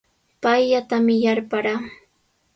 [0.43, 1.79] Payllatami yarparaa.